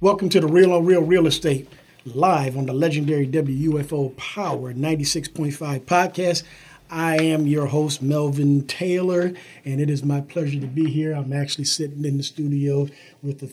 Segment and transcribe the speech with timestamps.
[0.00, 1.68] Welcome to the Real on Real Real Estate,
[2.04, 6.42] live on the legendary WUFO Power 96.5 podcast.
[6.90, 9.32] I am your host, Melvin Taylor,
[9.64, 11.12] and it is my pleasure to be here.
[11.14, 12.88] I'm actually sitting in the studio
[13.22, 13.50] with a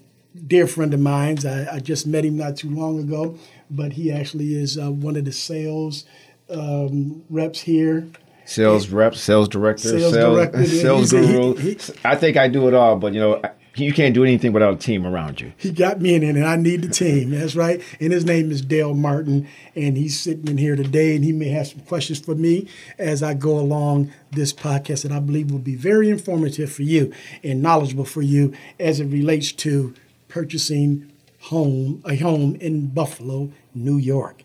[0.48, 1.38] dear friend of mine.
[1.48, 3.38] I, I just met him not too long ago,
[3.72, 6.06] but he actually is uh, one of the sales
[6.50, 8.08] um, reps here
[8.46, 11.56] sales rep, sales director, Sales sales, director, sales he's- he- guru.
[11.56, 13.42] he- I think I do it all, but you know,
[13.76, 15.52] you can't do anything without a team around you.
[15.58, 17.32] he got me in it, and I need the team.
[17.32, 17.82] That's right.
[18.00, 21.50] And his name is Dale Martin, and he's sitting in here today, and he may
[21.50, 22.68] have some questions for me
[22.98, 27.12] as I go along this podcast that I believe will be very informative for you
[27.44, 29.94] and knowledgeable for you as it relates to
[30.28, 31.12] purchasing
[31.44, 34.44] home a home in Buffalo, New York.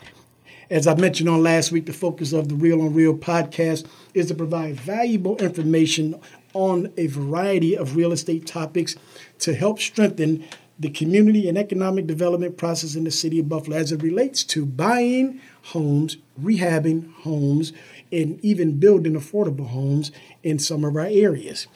[0.70, 4.27] As I mentioned on last week, the focus of the Real on Real podcast is
[4.27, 6.20] to provide valuable information
[6.58, 8.96] on a variety of real estate topics
[9.38, 10.44] to help strengthen
[10.76, 14.66] the community and economic development process in the city of Buffalo as it relates to
[14.66, 17.72] buying homes, rehabbing homes,
[18.10, 20.10] and even building affordable homes
[20.42, 21.68] in some of our areas.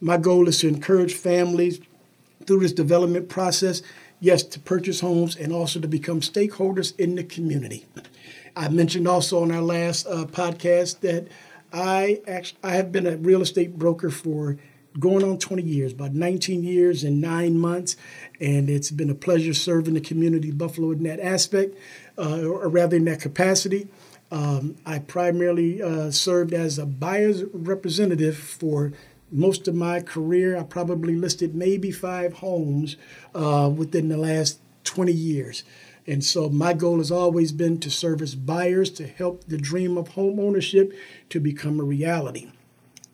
[0.00, 1.80] My goal is to encourage families
[2.46, 3.82] through this development process,
[4.20, 7.86] yes, to purchase homes and also to become stakeholders in the community.
[8.54, 11.26] I mentioned also on our last uh, podcast that
[11.72, 14.58] I actually I have been a real estate broker for
[14.98, 17.96] going on 20 years, about 19 years and nine months,
[18.40, 21.76] and it's been a pleasure serving the community of Buffalo in that aspect,
[22.18, 23.88] uh, or rather in that capacity.
[24.30, 28.92] Um, I primarily uh, served as a buyer's representative for
[29.30, 30.58] most of my career.
[30.58, 32.96] I probably listed maybe five homes
[33.34, 35.64] uh, within the last 20 years.
[36.06, 40.08] And so my goal has always been to service buyers to help the dream of
[40.08, 40.92] home ownership
[41.28, 42.50] to become a reality.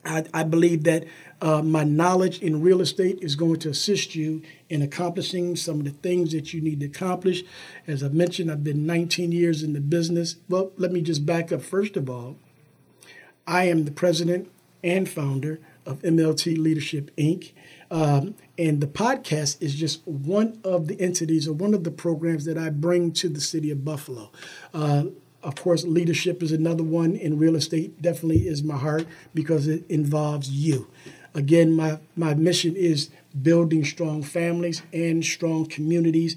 [0.05, 1.05] I, I believe that
[1.41, 5.85] uh, my knowledge in real estate is going to assist you in accomplishing some of
[5.85, 7.45] the things that you need to accomplish.
[7.87, 10.37] As I mentioned, I've been 19 years in the business.
[10.49, 11.63] Well, let me just back up.
[11.63, 12.37] First of all,
[13.47, 14.51] I am the president
[14.83, 17.53] and founder of MLT Leadership Inc.
[17.91, 22.45] Um, and the podcast is just one of the entities or one of the programs
[22.45, 24.31] that I bring to the city of Buffalo.
[24.75, 25.05] Uh,
[25.43, 29.85] of course, leadership is another one in real estate, definitely is my heart because it
[29.89, 30.89] involves you.
[31.35, 33.11] Again, my, my mission is
[33.41, 36.37] building strong families and strong communities.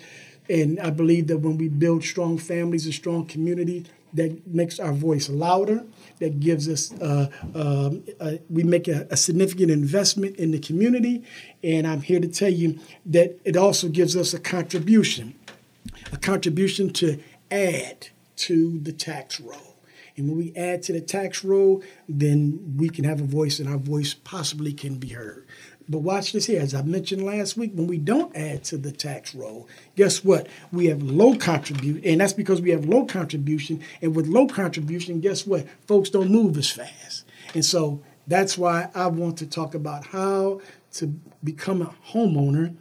[0.49, 4.93] And I believe that when we build strong families and strong communities, that makes our
[4.93, 5.83] voice louder,
[6.19, 11.23] that gives us, uh, um, uh, we make a, a significant investment in the community.
[11.63, 15.35] And I'm here to tell you that it also gives us a contribution,
[16.11, 19.71] a contribution to add to the tax roll.
[20.17, 23.69] And when we add to the tax roll, then we can have a voice and
[23.69, 25.47] our voice possibly can be heard.
[25.91, 26.61] But watch this here.
[26.61, 30.47] As I mentioned last week, when we don't add to the tax roll, guess what?
[30.71, 33.81] We have low contribution, and that's because we have low contribution.
[34.01, 35.67] And with low contribution, guess what?
[35.87, 37.25] Folks don't move as fast.
[37.53, 40.61] And so that's why I want to talk about how
[40.93, 41.07] to
[41.43, 42.73] become a homeowner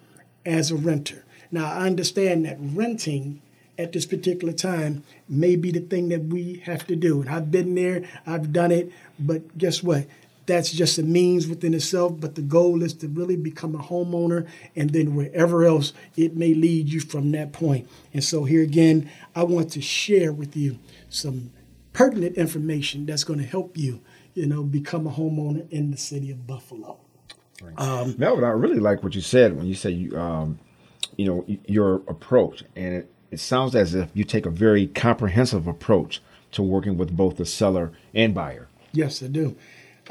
[0.47, 1.25] as a renter.
[1.51, 3.43] Now, I understand that renting
[3.77, 7.23] at this particular time may be the thing that we have to do.
[7.23, 10.07] And I've been there, I've done it, but guess what?
[10.51, 14.49] That's just a means within itself, but the goal is to really become a homeowner
[14.75, 17.89] and then wherever else it may lead you from that point.
[18.13, 21.53] And so, here again, I want to share with you some
[21.93, 24.01] pertinent information that's going to help you,
[24.35, 26.99] you know, become a homeowner in the city of Buffalo.
[27.77, 30.59] Um, Melvin, I really like what you said when you said you, um,
[31.17, 35.69] you know, your approach, and it, it sounds as if you take a very comprehensive
[35.69, 38.67] approach to working with both the seller and buyer.
[38.93, 39.55] Yes, I do.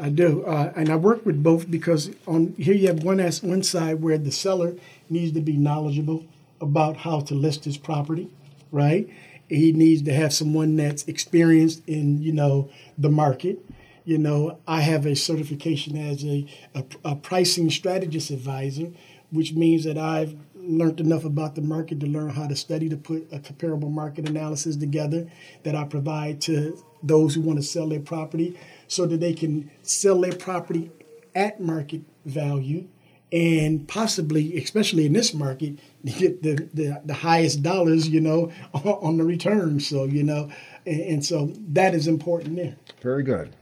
[0.02, 3.44] I do, uh, and I work with both because on here you have one as
[3.44, 4.76] one side where the seller
[5.10, 6.26] needs to be knowledgeable
[6.62, 8.30] about how to list his property,
[8.72, 9.10] right?
[9.48, 13.60] He needs to have someone that's experienced in you know the market.
[14.06, 18.92] You know, I have a certification as a, a, a pricing strategist advisor,
[19.32, 22.98] which means that I've learned enough about the market to learn how to study to
[22.98, 25.30] put a comparable market analysis together
[25.64, 28.58] that I provide to those who want to sell their property
[28.90, 30.92] so that they can sell their property
[31.34, 32.86] at market value
[33.32, 39.18] and possibly, especially in this market, get the, the, the highest dollars, you know, on
[39.18, 39.80] the return.
[39.80, 40.50] So, you know,
[40.86, 43.54] and, and so that is important there Very good.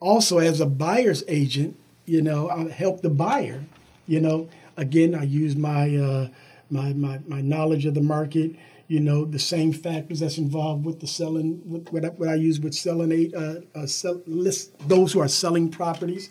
[0.00, 3.64] also as a buyer's agent, you know, I help the buyer.
[4.06, 6.28] You know, again, I use my uh,
[6.70, 8.50] my, my my knowledge of the market.
[8.92, 11.62] You know, the same factors that's involved with the selling.
[11.64, 15.20] With what I, what I use with selling a uh, uh, sell, list those who
[15.20, 16.28] are selling properties.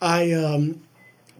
[0.00, 0.80] I um,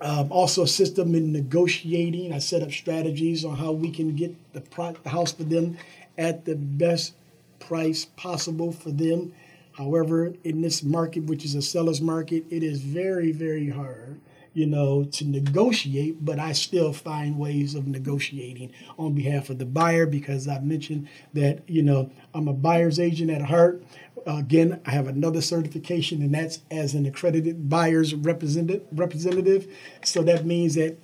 [0.03, 2.31] also assist them in negotiating.
[2.35, 5.79] I set up strategies on how we can get the, pro- the house for them
[6.19, 7.15] at the best
[7.59, 9.33] price possible for them.
[9.73, 14.21] However, in this market, which is a seller's market, it is very, very hard
[14.55, 19.67] you know, to negotiate, but I still find ways of negotiating on behalf of the
[19.67, 23.85] buyer because I mentioned that, you know, I'm a buyer's agent at heart.
[24.27, 29.67] Again, I have another certification, and that's as an accredited buyer's representative.
[30.03, 30.97] So that means that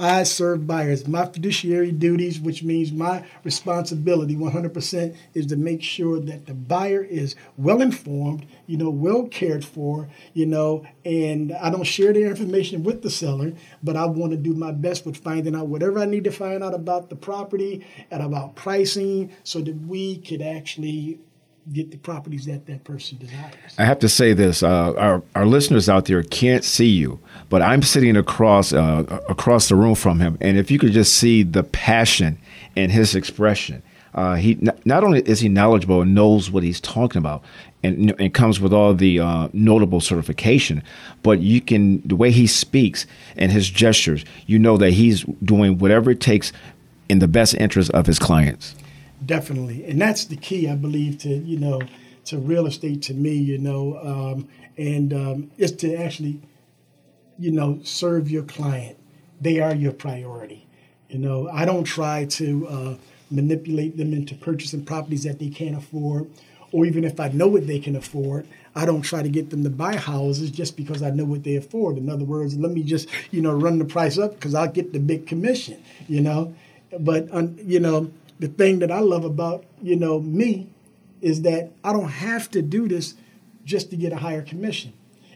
[0.00, 1.06] I serve buyers.
[1.06, 7.04] My fiduciary duties, which means my responsibility 100% is to make sure that the buyer
[7.04, 12.30] is well informed, you know, well cared for, you know, and I don't share their
[12.30, 13.52] information with the seller,
[13.82, 16.64] but I want to do my best with finding out whatever I need to find
[16.64, 21.20] out about the property and about pricing so that we could actually
[21.72, 23.54] get the properties that that person desires.
[23.78, 27.62] I have to say this: uh, our our listeners out there can't see you, but
[27.62, 31.42] I'm sitting across uh, across the room from him, and if you could just see
[31.42, 32.38] the passion
[32.76, 33.82] in his expression.
[34.12, 37.44] Uh, he not only is he knowledgeable and knows what he's talking about,
[37.84, 40.82] and it comes with all the uh, notable certification,
[41.22, 43.06] but you can the way he speaks
[43.36, 46.52] and his gestures, you know that he's doing whatever it takes
[47.08, 48.74] in the best interest of his clients.
[49.24, 51.80] Definitely, and that's the key, I believe, to you know,
[52.26, 56.40] to real estate to me, you know, um, and um, is to actually,
[57.38, 58.96] you know, serve your client.
[59.40, 60.66] They are your priority.
[61.10, 62.94] You know, I don't try to uh,
[63.30, 66.30] manipulate them into purchasing properties that they can't afford,
[66.72, 69.64] or even if I know what they can afford, I don't try to get them
[69.64, 71.98] to buy houses just because I know what they afford.
[71.98, 74.94] In other words, let me just you know run the price up because I'll get
[74.94, 75.82] the big commission.
[76.08, 76.54] You know,
[76.98, 80.70] but um, you know the thing that I love about, you know, me
[81.20, 83.14] is that I don't have to do this
[83.64, 84.94] just to get a higher commission.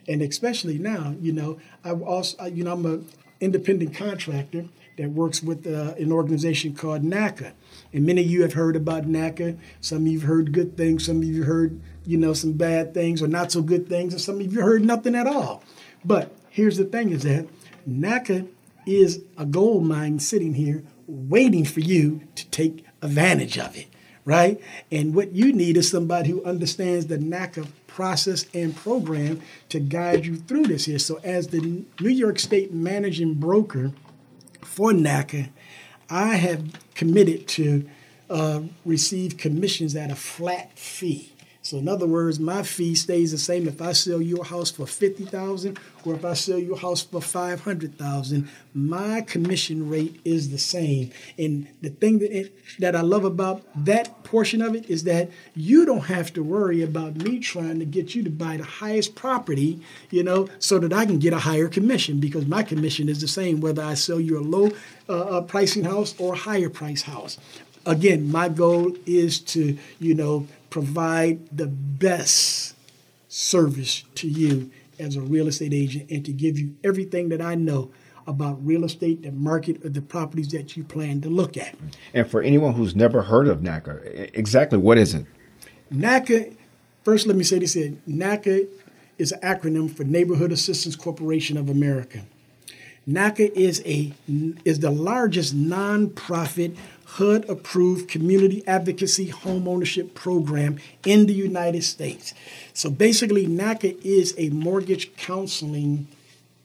[0.09, 3.06] And especially now, you know, I also, you know, I'm an
[3.41, 4.67] independent contractor
[4.97, 7.53] that works with uh, an organization called NACA.
[7.93, 9.59] And many of you have heard about NACA.
[9.81, 11.05] Some of you have heard good things.
[11.05, 14.15] Some of you heard, you know, some bad things or not so good things.
[14.15, 15.62] And some of you heard nothing at all.
[16.05, 17.49] But here's the thing is that
[17.87, 18.49] NACA
[18.87, 23.87] is a gold mine sitting here waiting for you to take advantage of it,
[24.25, 24.61] right?
[24.91, 30.27] And what you need is somebody who understands the NACA process and program to guide
[30.27, 30.99] you through this here.
[30.99, 31.61] So, as the
[32.01, 33.93] New York State managing broker
[34.62, 35.51] for NACA,
[36.11, 37.89] I have committed to
[38.29, 41.34] uh, receive commissions at a flat fee.
[41.65, 44.71] So in other words, my fee stays the same if I sell you a house
[44.71, 48.51] for fifty thousand or if I sell you a house for five hundred thousand.
[48.75, 51.11] My commission rate is the same.
[51.39, 55.31] And the thing that it, that I love about that portion of it is that
[55.57, 59.15] you don't have to worry about me trying to get you to buy the highest
[59.15, 59.81] property,
[60.11, 63.29] you know, so that I can get a higher commission because my commission is the
[63.29, 64.71] same whether I sell you a low
[65.09, 67.39] uh, pricing house or a higher price house
[67.87, 72.75] again, my goal is to, you know, provide the best
[73.29, 77.55] service to you as a real estate agent and to give you everything that I
[77.55, 77.93] know
[78.26, 81.76] about real estate, the market, or the properties that you plan to look at.
[82.12, 85.26] And for anyone who's never heard of NACA, exactly what is it?
[85.93, 86.56] NACA,
[87.05, 88.67] first let me say this here NACA
[89.17, 92.25] is an acronym for Neighborhood Assistance Corporation of America.
[93.06, 94.12] NACA is a
[94.65, 96.77] is the largest nonprofit
[97.15, 102.35] HUD approved community advocacy homeownership program in the United States.
[102.73, 106.09] So basically, NACA is a mortgage counseling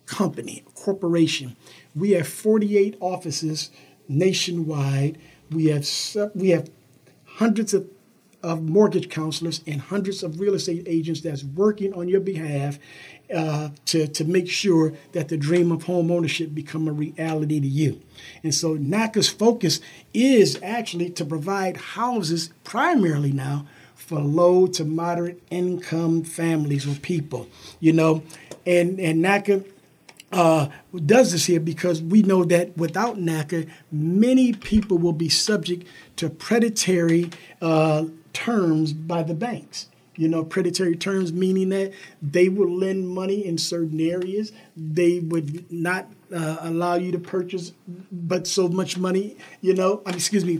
[0.08, 1.56] company, corporation.
[1.96, 3.70] We have 48 offices
[4.08, 5.20] nationwide.
[5.52, 5.88] We have
[6.34, 6.72] we have
[7.26, 7.88] hundreds of,
[8.42, 12.80] of mortgage counselors and hundreds of real estate agents that's working on your behalf
[13.34, 17.68] uh, to, to make sure that the dream of home ownership become a reality to
[17.68, 18.02] you.
[18.44, 19.80] And so NACA's focus
[20.14, 27.48] is actually to provide houses primarily now for low to moderate income families or people,
[27.80, 28.24] you know,
[28.66, 29.66] and, and NACA
[30.32, 30.68] uh,
[31.06, 36.30] does this here because we know that without NACA, many people will be subject to
[36.30, 37.30] predatory
[37.62, 39.88] uh, terms by the banks
[40.20, 44.52] you know, predatory terms, meaning that they will lend money in certain areas.
[44.76, 47.72] They would not uh, allow you to purchase,
[48.12, 50.60] but so much money, you know, I mean, excuse me,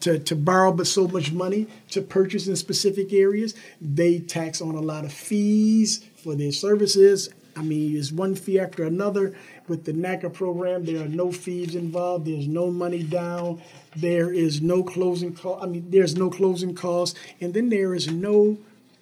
[0.00, 3.54] to, to borrow but so much money to purchase in specific areas.
[3.80, 7.30] They tax on a lot of fees for their services.
[7.56, 9.34] I mean, it's one fee after another.
[9.68, 12.26] With the NACA program, there are no fees involved.
[12.26, 13.62] There's no money down.
[13.96, 15.64] There is no closing cost.
[15.64, 18.58] I mean, there's no closing costs, and then there is no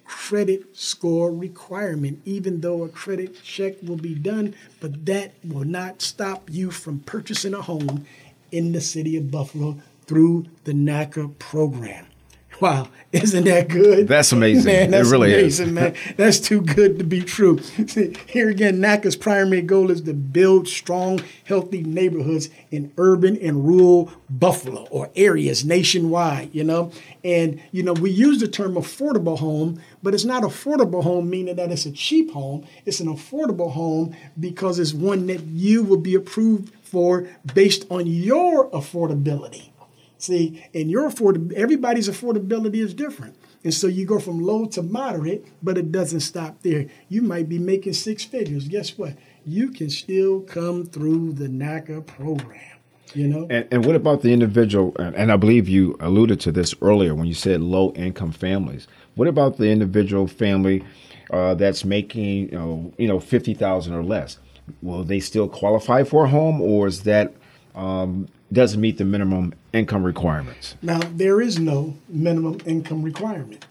[0.07, 6.01] credit score requirement, even though a credit check will be done, but that will not
[6.01, 8.05] stop you from purchasing a home
[8.51, 12.07] in the city of Buffalo through the NACA program.
[12.61, 14.07] Wow, isn't that good?
[14.07, 14.65] That's amazing.
[14.65, 15.73] Man, that's it really amazing, is.
[15.73, 15.95] man.
[16.15, 17.59] That's too good to be true.
[17.59, 23.67] See, here again, NACA's primary goal is to build strong, healthy neighborhoods in urban and
[23.67, 26.91] rural Buffalo or areas nationwide, you know?
[27.23, 31.57] And, you know, we use the term affordable home, but it's not affordable home meaning
[31.57, 32.65] that it's a cheap home.
[32.87, 38.07] It's an affordable home because it's one that you will be approved for based on
[38.07, 39.69] your affordability.
[40.17, 43.35] See, and your afford everybody's affordability is different.
[43.63, 46.87] And so you go from low to moderate, but it doesn't stop there.
[47.09, 48.67] You might be making six figures.
[48.67, 49.13] Guess what?
[49.45, 52.77] You can still come through the NACA program.
[53.13, 53.47] You know?
[53.49, 54.95] And, and what about the individual?
[54.99, 58.87] And, and I believe you alluded to this earlier when you said low income families.
[59.15, 60.83] What about the individual family
[61.31, 64.37] uh, that's making you know, you know fifty thousand or less?
[64.81, 67.33] Will they still qualify for a home, or is that
[67.75, 70.75] um, doesn't meet the minimum income requirements.
[70.81, 73.65] Now, there is no minimum income requirement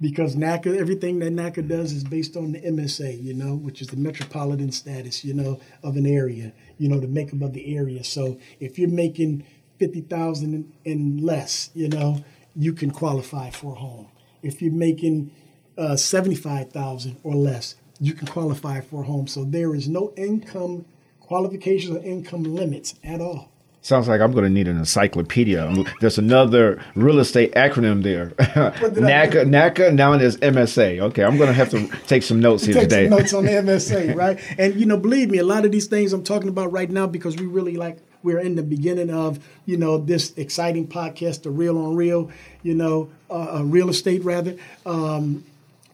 [0.00, 3.88] because NACA, everything that NACA does is based on the MSA, you know, which is
[3.88, 8.04] the metropolitan status, you know, of an area, you know, the makeup of the area.
[8.04, 9.46] So if you're making
[9.78, 12.24] 50,000 and less, you know,
[12.54, 14.08] you can qualify for a home.
[14.42, 15.30] If you're making
[15.78, 19.26] uh, 75,000 or less, you can qualify for a home.
[19.26, 20.84] So there is no income
[21.20, 23.50] qualifications or income limits at all.
[23.86, 25.72] Sounds like I'm going to need an encyclopedia.
[26.00, 28.30] There's another real estate acronym there.
[28.30, 30.98] NACA, NACA, now it is MSA.
[31.02, 33.08] Okay, I'm going to have to take some notes here take today.
[33.08, 34.40] Some notes on the MSA, right?
[34.58, 37.06] And you know, believe me, a lot of these things I'm talking about right now
[37.06, 41.50] because we really like we're in the beginning of you know this exciting podcast, the
[41.50, 42.28] Real on Real,
[42.64, 44.56] you know, uh, uh real estate rather.
[44.84, 45.44] Um,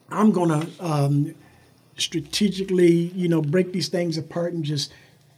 [0.09, 1.35] I'm gonna um,
[1.99, 4.91] strategically, you know, break these things apart and just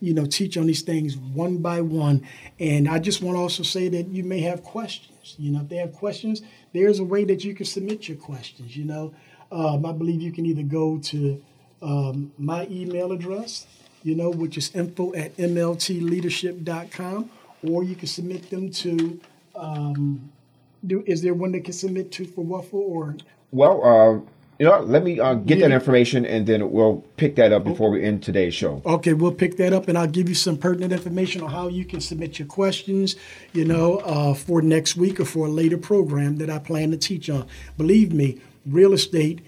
[0.04, 2.26] you know, teach on these things one by one.
[2.60, 5.34] And I just want to also say that you may have questions.
[5.38, 6.42] You know, if they have questions,
[6.72, 8.76] there's a way that you can submit your questions.
[8.76, 9.14] You know,
[9.50, 11.42] um, I believe you can either go to
[11.80, 13.66] um, my email address,
[14.02, 17.30] you know, which is info at mltleadership.com,
[17.66, 19.20] or you can submit them to.
[19.56, 20.30] Um,
[20.86, 23.16] do, is there one that can submit to for Waffle or?
[23.52, 24.20] Well, uh,
[24.58, 27.90] you know, let me uh, get that information and then we'll pick that up before
[27.90, 28.80] we end today's show.
[28.86, 31.84] Okay, we'll pick that up and I'll give you some pertinent information on how you
[31.84, 33.16] can submit your questions,
[33.52, 36.96] you know, uh, for next week or for a later program that I plan to
[36.96, 37.46] teach on.
[37.76, 39.40] Believe me, real estate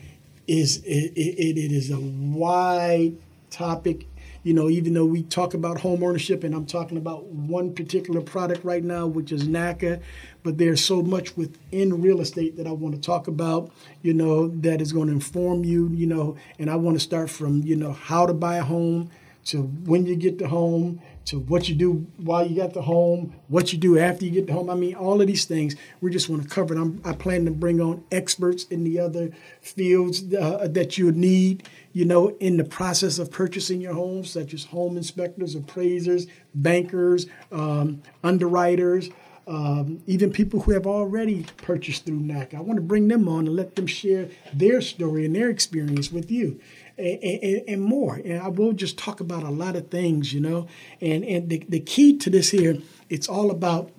[0.49, 3.17] is it, it, it is a wide
[3.51, 4.07] topic
[4.47, 8.21] you know, even though we talk about home ownership and I'm talking about one particular
[8.21, 10.00] product right now, which is NACA,
[10.45, 13.73] but there's so much within real estate that I want to talk about,
[14.03, 17.29] you know, that is going to inform you, you know, and I want to start
[17.29, 19.11] from, you know, how to buy a home
[19.47, 23.35] to when you get the home to what you do while you got the home,
[23.49, 24.71] what you do after you get the home.
[24.71, 26.75] I mean, all of these things we just want to cover.
[26.75, 29.30] I'm, I plan to bring on experts in the other
[29.61, 34.54] fields uh, that you need, you know, in the process of purchasing your home, such
[34.54, 39.11] as home inspectors, appraisers, bankers, um, underwriters.
[39.49, 42.54] Um, even people who have already purchased through NACA.
[42.54, 46.11] I want to bring them on and let them share their story and their experience
[46.11, 46.59] with you
[46.99, 48.17] and, and, and, more.
[48.17, 50.67] And I will just talk about a lot of things, you know.
[51.00, 53.91] And and the, the key to this here, it's all about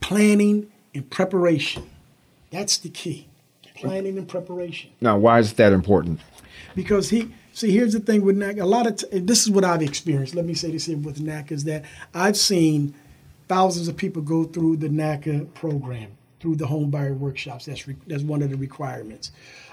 [0.00, 1.88] planning and preparation.
[2.50, 3.28] That's the key.
[3.76, 4.90] Planning and preparation.
[5.00, 6.20] Now, why is that important?
[6.74, 8.58] Because he see here's the thing with NAC.
[8.58, 10.34] A lot of t- this is what I've experienced.
[10.34, 12.94] Let me say this here with NAC is that I've seen
[13.48, 17.66] thousands of people go through the NACA program through the home buyer workshops.
[17.66, 19.32] That's re- that's one of the requirements.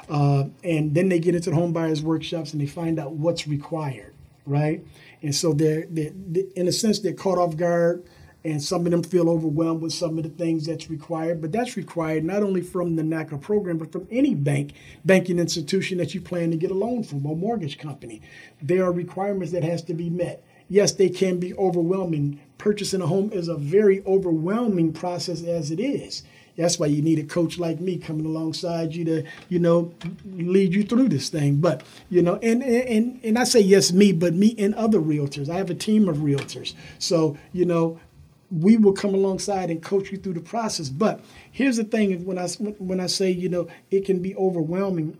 [0.10, 3.48] Uh, and then they get into the home buyers workshops and they find out what's
[3.48, 4.14] required,
[4.46, 4.84] right?
[5.22, 8.06] And so they're, they're, they're, in a sense, they're caught off guard
[8.48, 11.42] and some of them feel overwhelmed with some of the things that's required.
[11.42, 14.74] But that's required not only from the NACA program, but from any bank,
[15.04, 18.22] banking institution that you plan to get a loan from or mortgage company.
[18.62, 20.44] There are requirements that has to be met.
[20.70, 22.40] Yes, they can be overwhelming.
[22.58, 26.24] Purchasing a home is a very overwhelming process as it is.
[26.58, 29.94] That's why you need a coach like me coming alongside you to, you know,
[30.26, 31.58] lead you through this thing.
[31.58, 35.50] But, you know, and and and I say yes, me, but me and other realtors.
[35.50, 36.74] I have a team of realtors.
[36.98, 38.00] So, you know,
[38.50, 40.90] we will come alongside and coach you through the process.
[40.90, 41.22] But
[41.52, 45.18] here's the thing: when I when I say you know it can be overwhelming,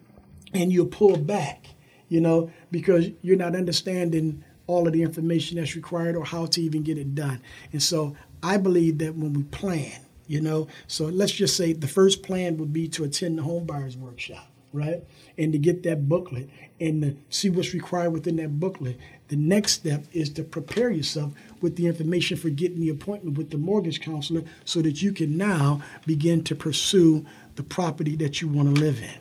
[0.54, 1.68] and you pull back,
[2.10, 6.62] you know, because you're not understanding all of the information that's required or how to
[6.62, 7.42] even get it done.
[7.72, 9.92] And so I believe that when we plan,
[10.28, 13.66] you know so let's just say the first plan would be to attend the home
[13.66, 15.04] buyers workshop right?
[15.38, 18.98] And to get that booklet and to see what's required within that booklet.
[19.30, 23.50] The next step is to prepare yourself with the information for getting the appointment with
[23.50, 28.48] the mortgage counselor so that you can now begin to pursue the property that you
[28.48, 29.20] want to live in.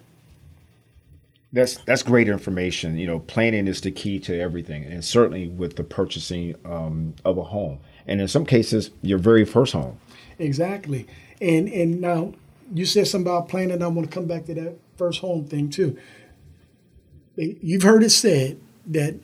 [1.52, 2.98] That's that's great information.
[2.98, 7.38] You know, planning is the key to everything, and certainly with the purchasing um, of
[7.38, 9.98] a home, and in some cases, your very first home.
[10.38, 11.06] Exactly,
[11.40, 12.34] and and now
[12.74, 13.80] you said something about planning.
[13.82, 15.96] I'm going to come back to that first home thing too.
[17.36, 19.14] You've heard it said that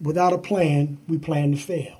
[0.00, 1.96] without a plan, we plan to fail,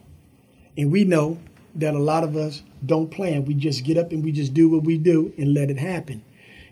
[0.76, 1.38] and we know
[1.76, 3.44] that a lot of us don't plan.
[3.46, 6.24] We just get up and we just do what we do and let it happen.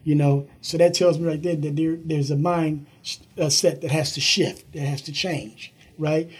[0.04, 2.86] You know, so that tells me right there that there, there's a mind
[3.38, 6.30] uh, set that has to shift, that has to change, right?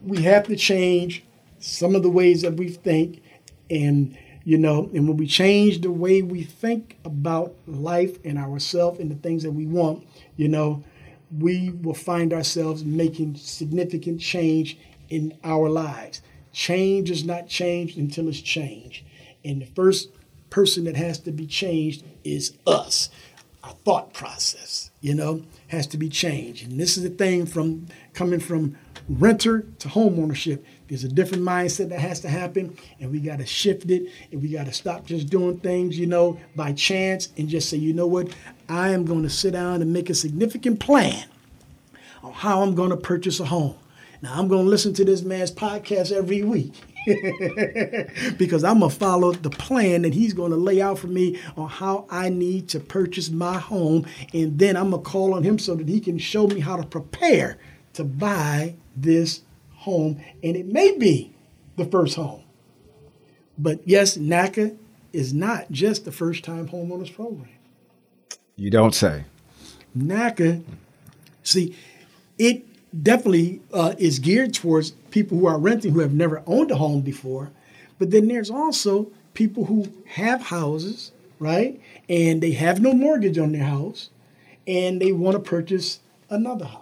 [0.00, 1.24] We have to change
[1.60, 3.22] some of the ways that we think,
[3.70, 8.98] and you know, and when we change the way we think about life and ourselves
[8.98, 10.06] and the things that we want,
[10.36, 10.82] you know,
[11.38, 16.20] we will find ourselves making significant change in our lives.
[16.52, 19.04] Change is not changed until it's changed.
[19.44, 20.10] And the first
[20.50, 23.08] person that has to be changed is us,
[23.64, 26.70] our thought process, you know has to be changed.
[26.70, 28.76] And this is the thing from coming from
[29.08, 30.64] renter to home ownership.
[30.92, 34.42] There's a different mindset that has to happen, and we got to shift it, and
[34.42, 37.94] we got to stop just doing things, you know, by chance, and just say, you
[37.94, 38.28] know what,
[38.68, 41.24] I am going to sit down and make a significant plan
[42.22, 43.74] on how I'm going to purchase a home.
[44.20, 46.74] Now I'm going to listen to this man's podcast every week.
[48.36, 51.40] because I'm going to follow the plan that he's going to lay out for me
[51.56, 54.04] on how I need to purchase my home.
[54.34, 56.76] And then I'm going to call on him so that he can show me how
[56.76, 57.56] to prepare
[57.94, 59.40] to buy this
[59.82, 60.22] home.
[60.42, 61.32] And it may be
[61.76, 62.42] the first home.
[63.58, 64.76] But yes, NACA
[65.12, 67.48] is not just the first time homeowners program.
[68.56, 69.24] You don't say.
[69.96, 70.62] NACA,
[71.42, 71.76] see,
[72.38, 72.64] it
[73.02, 77.00] definitely uh, is geared towards people who are renting who have never owned a home
[77.00, 77.50] before.
[77.98, 81.80] But then there's also people who have houses, right?
[82.08, 84.10] And they have no mortgage on their house
[84.66, 86.81] and they want to purchase another house.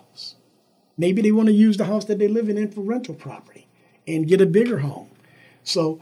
[1.01, 3.67] Maybe they want to use the house that they're living in for rental property
[4.07, 5.09] and get a bigger home.
[5.65, 5.99] So,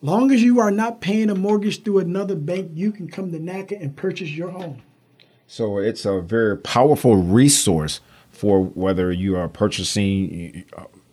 [0.00, 3.40] long as you are not paying a mortgage through another bank, you can come to
[3.40, 4.82] NACA and purchase your home.
[5.48, 7.98] So, it's a very powerful resource
[8.30, 10.64] for whether you are purchasing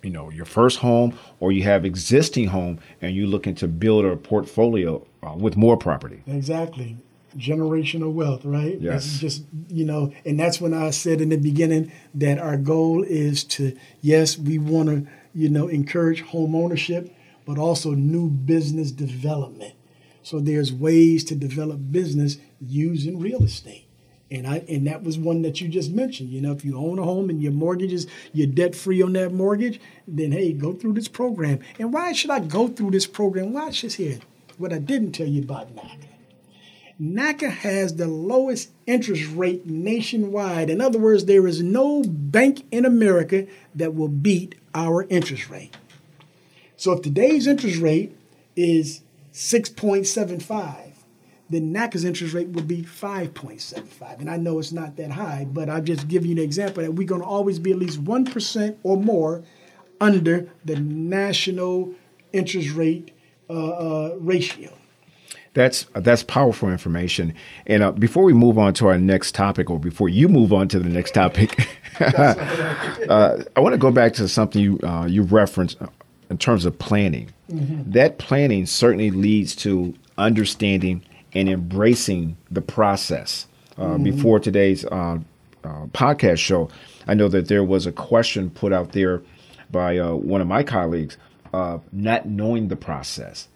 [0.04, 4.06] you know your first home or you have existing home and you're looking to build
[4.06, 6.98] a portfolio uh, with more property exactly
[7.38, 11.38] generational wealth right yes that's just you know and that's when i said in the
[11.38, 17.13] beginning that our goal is to yes we want to you know encourage home ownership
[17.46, 19.74] but also new business development
[20.22, 23.88] so there's ways to develop business using real estate
[24.34, 26.30] and I and that was one that you just mentioned.
[26.30, 29.13] You know, if you own a home and your mortgage is you're debt free on
[29.13, 31.60] that mortgage, then hey, go through this program.
[31.78, 33.54] And why should I go through this program?
[33.54, 34.19] Watch this here.
[34.58, 36.12] What I didn't tell you about NACA.
[37.01, 40.69] NACA has the lowest interest rate nationwide.
[40.69, 45.75] In other words, there is no bank in America that will beat our interest rate.
[46.77, 48.15] So if today's interest rate
[48.56, 49.01] is
[49.34, 50.91] 6.75,
[51.49, 54.19] then NACA's interest rate would be 5.75.
[54.19, 56.91] And I know it's not that high, but I'll just give you an example that
[56.91, 59.43] we're going to always be at least 1% or more
[59.99, 61.93] under the national
[62.32, 63.12] interest rate
[63.49, 64.73] uh, uh, ratio.
[65.54, 67.36] That's that's powerful information.
[67.68, 70.68] And uh, before we move on to our next topic, or before you move on
[70.70, 71.68] to the next topic,
[72.00, 75.88] uh, I want to go back to something you uh, you referenced uh,
[76.32, 77.32] in terms of planning.
[77.52, 77.92] Mm-hmm.
[77.92, 83.48] That planning certainly leads to understanding and embracing the process.
[83.78, 84.04] Uh, mm-hmm.
[84.04, 85.20] Before today's uh,
[85.63, 86.70] uh, podcast show,
[87.08, 89.22] I know that there was a question put out there
[89.72, 91.18] by uh, one of my colleagues,
[91.54, 93.48] of not knowing the process.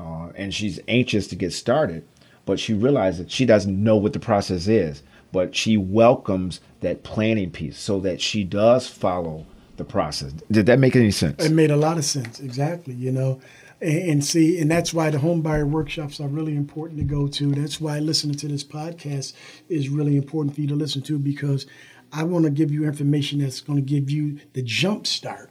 [0.00, 2.06] Uh, and she's anxious to get started,
[2.46, 5.02] but she realizes she doesn't know what the process is.
[5.32, 10.32] But she welcomes that planning piece so that she does follow the process.
[10.50, 11.44] Did that make any sense?
[11.44, 12.94] It made a lot of sense, exactly.
[12.94, 13.40] You know,
[13.80, 17.54] and, see, and that's why the home buyer workshops are really important to go to.
[17.54, 19.34] That's why listening to this podcast
[19.68, 21.66] is really important for you to listen to because
[22.12, 25.50] I want to give you information that's going to give you the jump start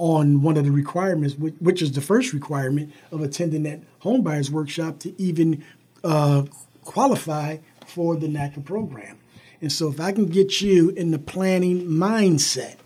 [0.00, 4.50] on one of the requirements, which is the first requirement of attending that home buyers
[4.50, 5.62] workshop to even
[6.02, 6.42] uh,
[6.82, 9.18] qualify for the NACA program.
[9.60, 12.76] And so, if I can get you in the planning mindset,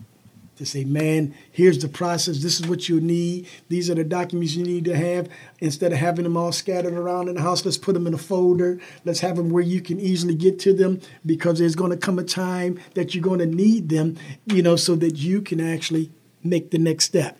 [0.57, 2.41] to say, man, here's the process.
[2.41, 3.47] This is what you need.
[3.67, 5.29] These are the documents you need to have.
[5.59, 8.17] Instead of having them all scattered around in the house, let's put them in a
[8.17, 8.79] folder.
[9.03, 12.19] Let's have them where you can easily get to them because there's going to come
[12.19, 16.09] a time that you're going to need them, you know, so that you can actually
[16.45, 17.39] make the next step.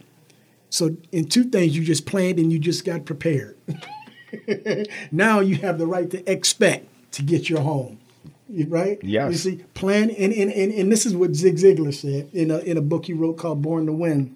[0.70, 3.58] So, in two things, you just planned and you just got prepared.
[5.12, 8.00] now you have the right to expect to get your home
[8.68, 9.00] right?
[9.04, 9.32] Yes.
[9.32, 12.60] You see, plan, and, and, and, and this is what Zig Ziglar said in a,
[12.60, 14.36] in a book he wrote called Born to Win.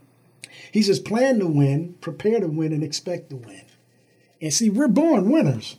[0.72, 3.64] He says, plan to win, prepare to win, and expect to win.
[4.42, 5.78] And see, we're born winners.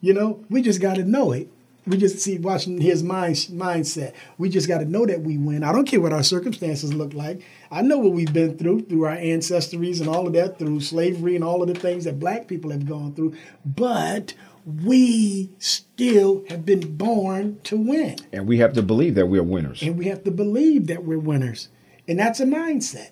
[0.00, 1.50] You know, we just got to know it.
[1.88, 4.14] We just see watching his mind mindset.
[4.36, 5.64] We just got to know that we win.
[5.64, 7.42] I don't care what our circumstances look like.
[7.70, 11.34] I know what we've been through through our ancestries and all of that, through slavery
[11.34, 13.34] and all of the things that black people have gone through.
[13.64, 14.34] But
[14.66, 18.16] we still have been born to win.
[18.32, 19.82] And we have to believe that we're winners.
[19.82, 21.68] And we have to believe that we're winners.
[22.06, 23.10] And that's a mindset.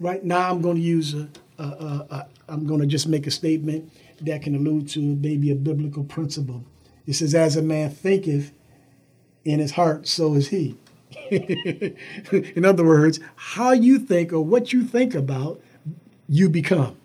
[0.00, 1.28] Right now, I'm going to use a,
[1.58, 5.50] a, a, a I'm going to just make a statement that can allude to maybe
[5.50, 6.64] a biblical principle.
[7.08, 8.52] It says, As a man thinketh
[9.44, 10.76] in his heart, so is he.
[11.30, 15.58] in other words, how you think or what you think about,
[16.28, 16.96] you become.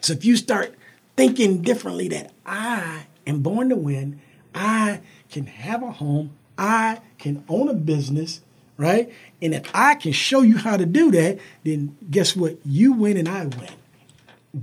[0.00, 0.74] So if you start
[1.14, 4.18] thinking differently that I am born to win,
[4.54, 8.40] I can have a home, I can own a business,
[8.78, 9.12] right?
[9.42, 12.56] And if I can show you how to do that, then guess what?
[12.64, 13.74] You win and I win.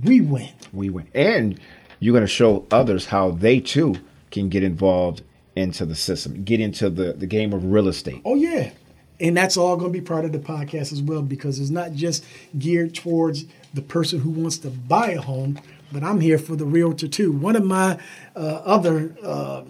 [0.02, 0.50] We win.
[0.72, 1.06] We win.
[1.14, 1.60] And
[2.00, 3.94] you're going to show others how they too
[4.34, 5.22] can get involved
[5.56, 8.20] into the system, get into the, the game of real estate.
[8.24, 8.72] Oh, yeah.
[9.20, 11.92] And that's all going to be part of the podcast as well because it's not
[11.92, 12.24] just
[12.58, 15.60] geared towards the person who wants to buy a home,
[15.92, 17.30] but I'm here for the realtor too.
[17.30, 17.98] One of my
[18.34, 19.62] uh, other uh,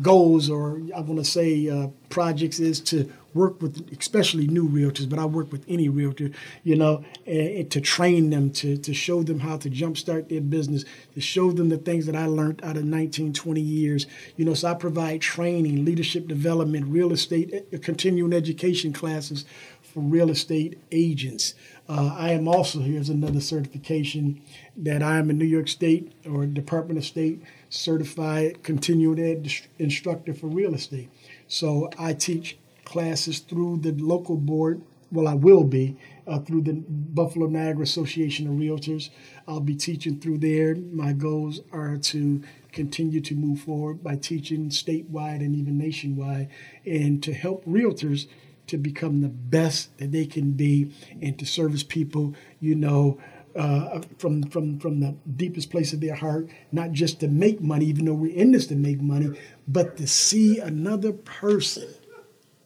[0.00, 5.08] goals, or I want to say uh, projects, is to work with especially new realtors,
[5.08, 6.30] but I work with any realtor,
[6.64, 10.40] you know, and, and to train them, to, to show them how to jumpstart their
[10.40, 14.06] business, to show them the things that I learned out of 19, 20 years.
[14.36, 19.44] You know, so I provide training, leadership development, real estate, uh, continuing education classes
[19.80, 21.54] for real estate agents.
[21.88, 24.40] Uh, I am also, here's another certification
[24.76, 30.34] that I am a New York State or Department of State certified continuing ed instructor
[30.34, 31.10] for real estate.
[31.48, 34.82] So I teach classes through the local board.
[35.10, 39.08] Well, I will be uh, through the Buffalo Niagara Association of Realtors.
[39.48, 40.74] I'll be teaching through there.
[40.74, 46.50] My goals are to continue to move forward by teaching statewide and even nationwide
[46.84, 48.26] and to help realtors
[48.66, 53.18] to become the best that they can be and to service people, you know,
[53.56, 57.86] uh, from from from the deepest place of their heart, not just to make money,
[57.86, 59.38] even though we're in this to make money,
[59.68, 61.88] but to see another person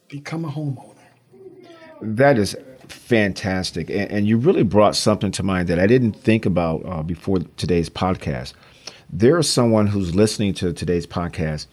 [0.07, 0.95] become a homeowner.
[2.01, 2.55] That is
[2.87, 7.03] fantastic, and, and you really brought something to mind that I didn't think about uh,
[7.03, 8.53] before today's podcast.
[9.09, 11.67] There is someone who's listening to today's podcast,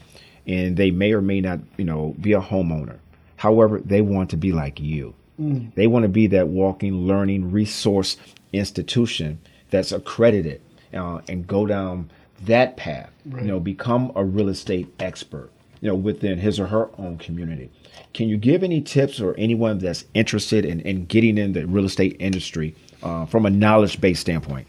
[0.47, 2.99] and they may or may not, you know, be a homeowner.
[3.37, 5.15] However, they want to be like you.
[5.41, 5.75] Mm.
[5.75, 8.17] They want to be that walking learning resource
[8.59, 9.41] institution
[9.71, 10.61] that's accredited
[10.93, 12.11] uh, and go down
[12.43, 13.11] that path.
[13.27, 13.43] Right.
[13.43, 15.51] You know, become a real estate expert.
[15.81, 17.71] You know, within his or her own community.
[18.15, 21.85] Can you give any tips or anyone that's interested in, in getting in the real
[21.85, 24.67] estate industry uh, from a knowledge based standpoint?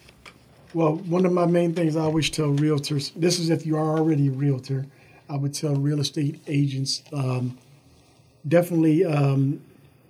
[0.73, 3.97] Well, one of my main things I always tell realtors this is if you are
[3.97, 4.87] already a realtor,
[5.29, 7.57] I would tell real estate agents um,
[8.45, 9.61] definitely um,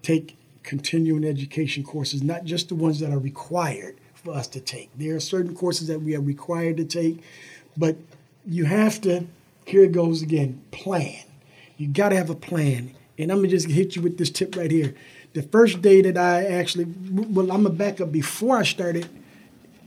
[0.01, 0.35] take
[0.65, 4.89] continuing education courses, not just the ones that are required for us to take.
[4.97, 7.21] There are certain courses that we are required to take,
[7.78, 7.95] but
[8.45, 9.25] you have to,
[9.65, 11.23] here it goes again, plan.
[11.78, 12.95] You got to have a plan.
[13.17, 14.95] And I'm going to just hit you with this tip right here.
[15.34, 19.08] The first day that I actually, well, I'm going to back up before I started,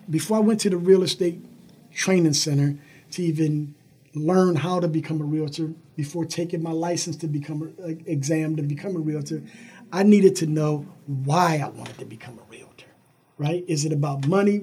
[0.09, 1.45] before I went to the real estate
[1.93, 2.77] training center
[3.12, 3.75] to even
[4.14, 8.62] learn how to become a realtor, before taking my license to become an exam to
[8.62, 9.43] become a realtor,
[9.92, 12.87] I needed to know why I wanted to become a realtor,
[13.38, 13.64] right?
[13.66, 14.61] Is it about money?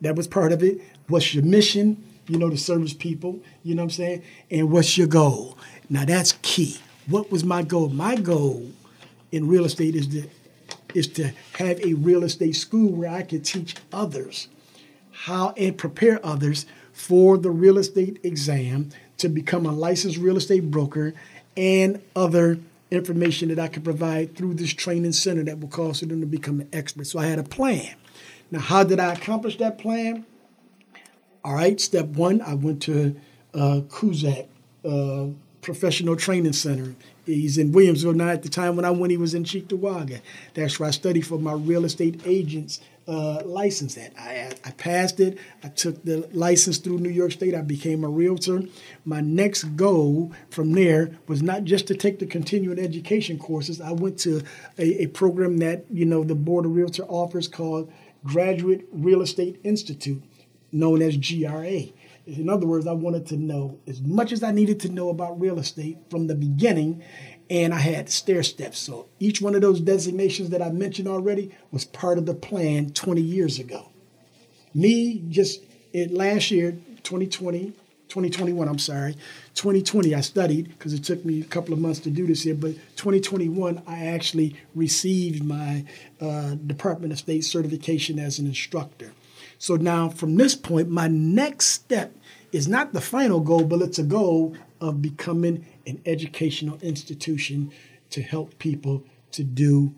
[0.00, 0.80] That was part of it.
[1.08, 2.02] What's your mission?
[2.28, 4.22] You know, to service people, you know what I'm saying?
[4.50, 5.58] And what's your goal?
[5.90, 6.78] Now that's key.
[7.08, 7.88] What was my goal?
[7.88, 8.70] My goal
[9.32, 10.28] in real estate is to
[10.94, 14.48] is to have a real estate school where I could teach others
[15.10, 20.70] how and prepare others for the real estate exam to become a licensed real estate
[20.70, 21.14] broker
[21.56, 22.58] and other
[22.92, 26.60] information that I could provide through this training center that will cause them to become
[26.60, 27.06] an expert.
[27.06, 27.94] So I had a plan.
[28.50, 30.26] Now, how did I accomplish that plan?
[31.44, 33.16] All right, step one, I went to
[33.54, 34.46] uh, Cusack
[34.84, 35.26] uh,
[35.60, 39.34] Professional Training Center He's in Williamsville now at the time when I went, he was
[39.34, 40.20] in Cheektowaga.
[40.54, 43.98] That's where I studied for my real estate agent's uh, license.
[43.98, 45.38] I, I passed it.
[45.62, 47.54] I took the license through New York State.
[47.54, 48.62] I became a realtor.
[49.04, 53.80] My next goal from there was not just to take the continuing education courses.
[53.80, 54.42] I went to
[54.78, 57.92] a, a program that, you know, the Board of Realtor offers called
[58.24, 60.22] Graduate Real Estate Institute,
[60.70, 61.94] known as GRI.
[62.24, 65.40] In other words, I wanted to know as much as I needed to know about
[65.40, 67.02] real estate from the beginning,
[67.50, 68.78] and I had stair steps.
[68.78, 72.90] So each one of those designations that I mentioned already was part of the plan
[72.90, 73.88] 20 years ago.
[74.74, 77.72] Me, just it last year, 2020,
[78.08, 79.14] 2021, I'm sorry,
[79.54, 82.54] 2020, I studied because it took me a couple of months to do this here,
[82.54, 85.84] but 2021, I actually received my
[86.20, 89.12] uh, Department of State certification as an instructor.
[89.58, 92.16] So now from this point, my next step
[92.50, 97.72] is not the final goal, but it's a goal of becoming an educational institution
[98.10, 99.94] to help people to do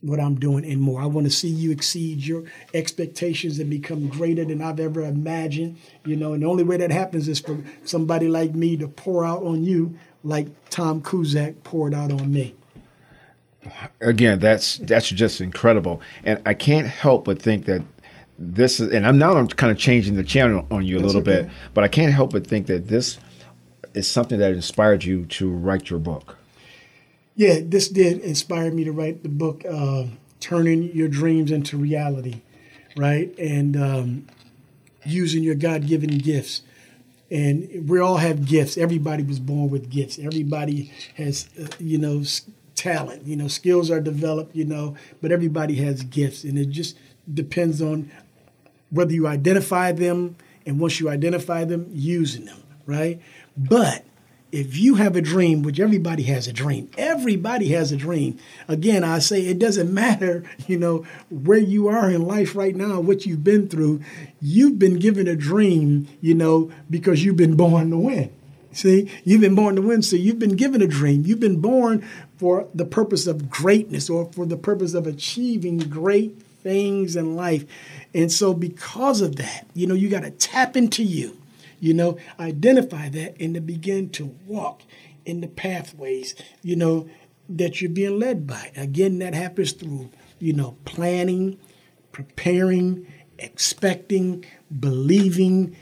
[0.00, 1.00] what I'm doing and more.
[1.00, 5.78] I want to see you exceed your expectations and become greater than I've ever imagined.
[6.04, 9.24] You know, and the only way that happens is for somebody like me to pour
[9.24, 12.54] out on you like Tom Cusack poured out on me.
[14.00, 16.00] Again, that's that's just incredible.
[16.24, 17.82] And I can't help but think that
[18.38, 21.14] this is, and I'm now I'm kind of changing the channel on you a That's
[21.14, 21.42] little okay.
[21.42, 23.18] bit, but I can't help but think that this
[23.94, 26.36] is something that inspired you to write your book.
[27.34, 30.04] Yeah, this did inspire me to write the book, uh,
[30.40, 32.40] turning your dreams into reality,
[32.96, 33.36] right?
[33.38, 34.26] And um,
[35.04, 36.62] using your God-given gifts.
[37.30, 38.78] And we all have gifts.
[38.78, 40.18] Everybody was born with gifts.
[40.18, 42.22] Everybody has, uh, you know,
[42.74, 43.26] talent.
[43.26, 44.54] You know, skills are developed.
[44.54, 46.96] You know, but everybody has gifts, and it just
[47.32, 48.10] depends on
[48.90, 53.20] whether you identify them and once you identify them, using them, right?
[53.56, 54.04] But
[54.52, 58.38] if you have a dream, which everybody has a dream, everybody has a dream.
[58.68, 63.00] Again, I say it doesn't matter, you know, where you are in life right now,
[63.00, 64.00] what you've been through.
[64.40, 68.32] You've been given a dream, you know, because you've been born to win.
[68.72, 71.24] See, you've been born to win, so you've been given a dream.
[71.24, 76.42] You've been born for the purpose of greatness or for the purpose of achieving great
[76.62, 77.64] things in life.
[78.12, 81.38] And so, because of that, you know, you got to tap into you,
[81.80, 84.82] you know, identify that and to begin to walk
[85.24, 87.08] in the pathways, you know,
[87.48, 88.72] that you're being led by.
[88.76, 91.58] Again, that happens through, you know, planning,
[92.12, 93.06] preparing,
[93.38, 94.44] expecting,
[94.80, 95.76] believing,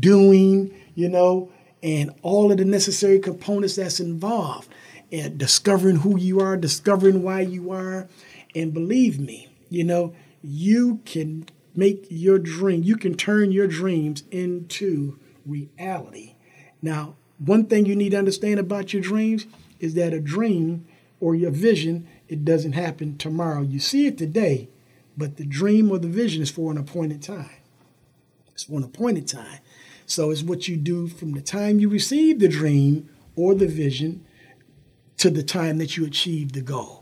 [0.00, 1.50] doing, you know,
[1.82, 4.68] and all of the necessary components that's involved.
[5.10, 8.08] And discovering who you are, discovering why you are.
[8.54, 14.22] And believe me, you know, you can make your dream, you can turn your dreams
[14.30, 16.34] into reality.
[16.82, 19.46] Now, one thing you need to understand about your dreams
[19.80, 20.86] is that a dream
[21.20, 23.62] or your vision, it doesn't happen tomorrow.
[23.62, 24.68] You see it today,
[25.16, 27.50] but the dream or the vision is for an appointed time.
[28.52, 29.60] It's for an appointed time.
[30.06, 34.24] So it's what you do from the time you receive the dream or the vision
[35.18, 36.98] to the time that you achieve the goal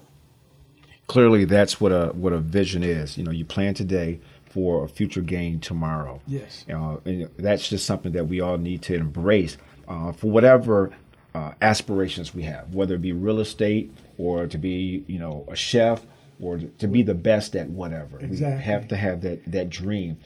[1.06, 3.16] clearly that's what a what a vision is.
[3.16, 4.20] You know, you plan today
[4.56, 6.18] for a future gain tomorrow.
[6.26, 6.64] Yes.
[6.72, 10.92] Uh, and that's just something that we all need to embrace uh, for whatever
[11.34, 15.54] uh, aspirations we have, whether it be real estate or to be, you know, a
[15.54, 16.06] chef
[16.40, 18.18] or to be the best at whatever.
[18.18, 18.56] Exactly.
[18.56, 20.16] We have to have that that dream,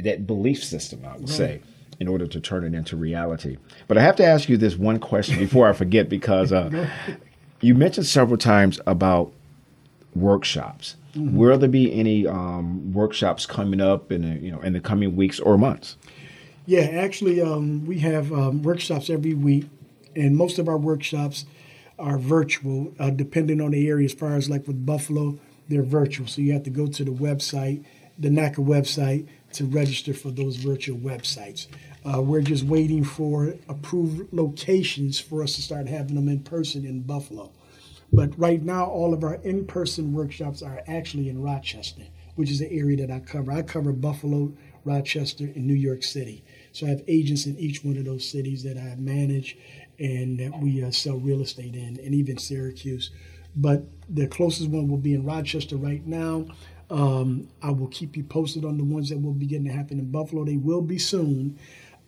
[0.00, 1.04] that belief system.
[1.04, 1.28] I would right.
[1.28, 1.60] say.
[1.98, 3.56] In order to turn it into reality.
[3.88, 6.90] But I have to ask you this one question before I forget because uh,
[7.62, 9.32] you mentioned several times about
[10.14, 10.96] workshops.
[11.16, 11.36] Mm-hmm.
[11.36, 15.16] Will there be any um, workshops coming up in the, you know in the coming
[15.16, 15.96] weeks or months?
[16.66, 19.66] Yeah, actually, um, we have um, workshops every week,
[20.14, 21.46] and most of our workshops
[21.98, 24.04] are virtual, uh, depending on the area.
[24.04, 27.12] As far as like with Buffalo, they're virtual, so you have to go to the
[27.12, 27.84] website,
[28.18, 31.66] the NACA website, to register for those virtual websites.
[32.04, 36.84] Uh, we're just waiting for approved locations for us to start having them in person
[36.84, 37.50] in Buffalo.
[38.12, 42.04] But right now, all of our in person workshops are actually in Rochester,
[42.36, 43.52] which is the area that I cover.
[43.52, 44.52] I cover Buffalo,
[44.84, 46.44] Rochester, and New York City.
[46.72, 49.56] So I have agents in each one of those cities that I manage
[49.98, 53.10] and that we uh, sell real estate in, and even Syracuse.
[53.56, 56.46] But the closest one will be in Rochester right now.
[56.90, 60.10] Um, I will keep you posted on the ones that will begin to happen in
[60.10, 60.44] Buffalo.
[60.44, 61.58] They will be soon.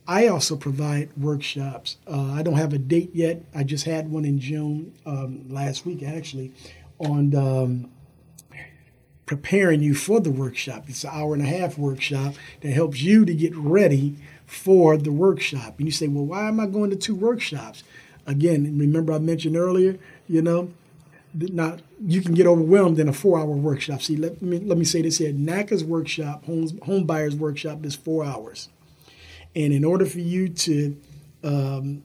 [0.08, 1.98] I also provide workshops.
[2.10, 3.42] Uh, I don't have a date yet.
[3.54, 6.50] I just had one in June um, last week, actually,
[6.98, 7.90] on um,
[9.26, 10.84] preparing you for the workshop.
[10.88, 14.16] It's an hour and a half workshop that helps you to get ready
[14.46, 15.74] for the workshop.
[15.76, 17.84] And you say, well, why am I going to two workshops?
[18.26, 20.72] Again, remember I mentioned earlier, you know,
[21.34, 24.00] not you can get overwhelmed in a four hour workshop.
[24.00, 25.32] See, let me let me say this here.
[25.32, 28.70] NACA's workshop, home home buyers workshop is four hours.
[29.54, 30.96] And in order for you to
[31.42, 32.02] um,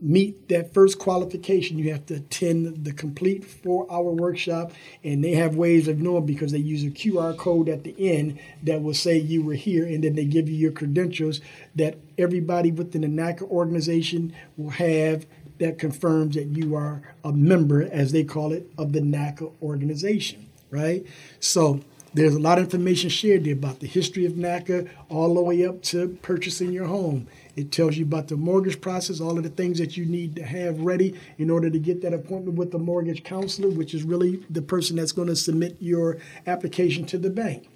[0.00, 4.72] meet that first qualification, you have to attend the complete four hour workshop.
[5.04, 8.38] And they have ways of knowing because they use a QR code at the end
[8.62, 9.84] that will say you were here.
[9.86, 11.40] And then they give you your credentials
[11.74, 15.26] that everybody within the NACA organization will have
[15.58, 20.48] that confirms that you are a member, as they call it, of the NACA organization,
[20.70, 21.06] right?
[21.38, 21.80] So
[22.12, 25.64] there's a lot of information shared there about the history of NACA all the way
[25.64, 27.28] up to purchasing your home.
[27.56, 30.42] It tells you about the mortgage process, all of the things that you need to
[30.42, 34.44] have ready in order to get that appointment with the mortgage counselor, which is really
[34.50, 37.68] the person that's going to submit your application to the bank.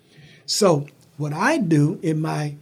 [0.47, 2.57] So, what I do in my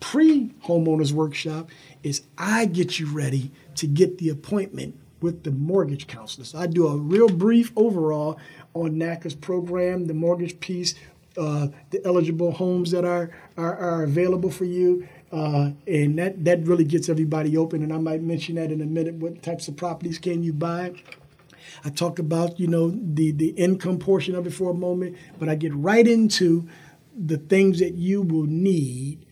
[0.00, 1.70] pre homeowners workshop
[2.02, 6.44] is I get you ready to get the appointment with the mortgage counselor.
[6.44, 8.38] So I do a real brief overall
[8.74, 10.94] on NACA's program, the mortgage piece,
[11.36, 15.06] uh, the eligible homes that are, are, are available for you.
[15.30, 17.82] Uh, and that, that really gets everybody open.
[17.82, 19.14] And I might mention that in a minute.
[19.14, 20.94] What types of properties can you buy?
[21.84, 25.48] I talk about, you know, the, the income portion of it for a moment, but
[25.48, 26.68] I get right into
[27.14, 29.26] the things that you will need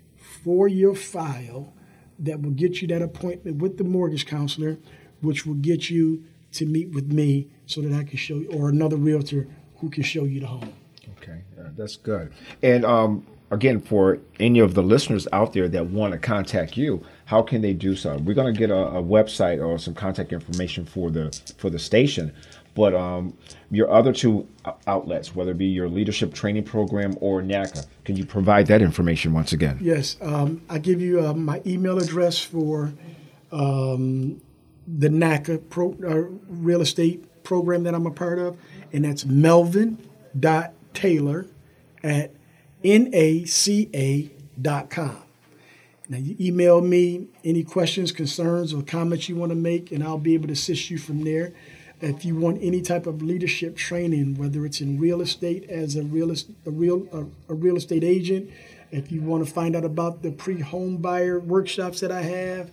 [0.44, 1.72] for your file
[2.18, 4.79] that will get you that appointment with the mortgage counselor,
[5.20, 6.25] which will get you
[6.57, 9.47] to meet with me so that I can show you, or another realtor
[9.79, 10.73] who can show you the home.
[11.23, 12.33] Okay, uh, that's good.
[12.62, 17.05] And um, again, for any of the listeners out there that want to contact you,
[17.27, 18.16] how can they do so?
[18.19, 21.79] We're going to get a, a, website or some contact information for the for the
[21.79, 22.33] station,
[22.75, 23.37] but um,
[23.71, 24.47] your other two
[24.87, 29.33] outlets, whether it be your leadership training program or NACA, can you provide that information
[29.33, 29.79] once again?
[29.81, 32.92] Yes, um, I give you uh, my email address for
[33.51, 34.40] um,
[34.87, 38.57] the NACA pro, uh, real estate program that I'm a part of,
[38.92, 41.46] and that's melvin.taylor
[42.03, 42.31] at
[42.85, 44.31] naca.com.
[46.09, 50.18] Now, you email me any questions, concerns, or comments you want to make, and I'll
[50.18, 51.53] be able to assist you from there.
[52.01, 56.03] If you want any type of leadership training, whether it's in real estate as a
[56.03, 58.51] real a real a, a real estate agent,
[58.92, 62.70] if you want to find out about the pre-home buyer workshops that I have,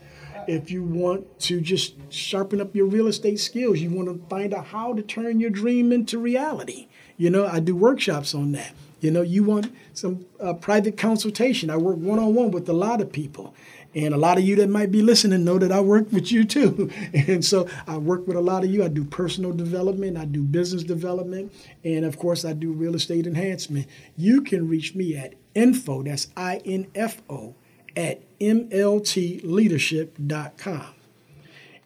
[0.47, 4.53] if you want to just sharpen up your real estate skills, you want to find
[4.53, 6.87] out how to turn your dream into reality.
[7.17, 8.73] You know, I do workshops on that.
[9.01, 11.69] You know, you want some uh, private consultation.
[11.69, 13.53] I work one on one with a lot of people.
[13.95, 16.45] And a lot of you that might be listening know that I work with you
[16.45, 16.89] too.
[17.13, 18.83] And so I work with a lot of you.
[18.83, 21.53] I do personal development, I do business development,
[21.83, 23.87] and of course, I do real estate enhancement.
[24.17, 27.55] You can reach me at info, that's I N F O,
[27.95, 30.85] at mltleadership.com.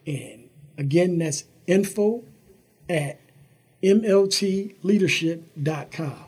[0.05, 2.23] And again, that's info
[2.89, 3.19] at
[3.83, 6.23] mltleadership.com.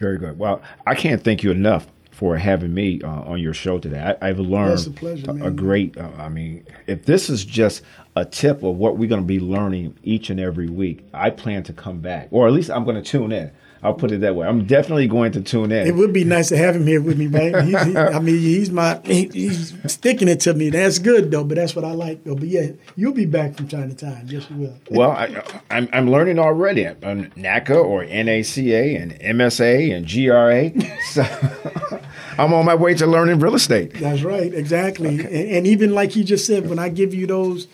[0.00, 0.38] Very good.
[0.38, 4.14] Well, I can't thank you enough for having me uh, on your show today.
[4.20, 5.96] I, have learned a, pleasure, a, a, great.
[5.96, 7.82] Uh, I mean, if this is just
[8.14, 11.64] a tip of what we're going to be learning each and every week, I plan
[11.64, 13.50] to come back, or at least I'm going to tune in.
[13.84, 14.46] I'll put it that way.
[14.46, 15.86] I'm definitely going to tune in.
[15.86, 17.64] It would be nice to have him here with me, right?
[17.64, 20.70] He, he, I mean, he's my he, he's sticking it to me.
[20.70, 22.34] That's good though, but that's what I like though.
[22.34, 24.26] But yeah, you'll be back from time to time.
[24.26, 24.78] Yes, you will.
[24.90, 30.90] well, I, I'm, I'm learning already on NACA or NACA and MSA and GRI.
[31.10, 31.22] So
[32.38, 33.92] I'm on my way to learning real estate.
[34.00, 35.20] That's right, exactly.
[35.20, 35.42] Okay.
[35.42, 37.68] And, and even like you just said, when I give you those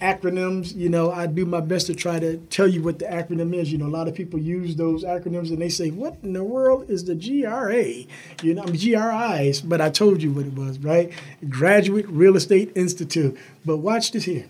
[0.00, 3.54] acronyms, you know, I do my best to try to tell you what the acronym
[3.54, 3.70] is.
[3.70, 6.42] You know, a lot of people use those acronyms and they say, "What in the
[6.44, 8.08] world is the GRI?"
[8.42, 11.12] You know, I'm GRIs, but I told you what it was, right?
[11.48, 13.36] Graduate Real Estate Institute.
[13.64, 14.46] But watch this here.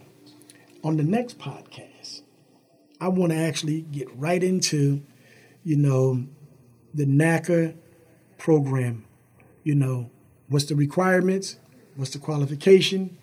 [0.82, 2.22] On the next podcast,
[3.00, 5.02] I want to actually get right into,
[5.64, 6.24] you know,
[6.94, 7.74] the NACA
[8.38, 9.04] program.
[9.62, 10.10] You know,
[10.48, 11.56] what's the requirements?
[11.96, 13.18] What's the qualification?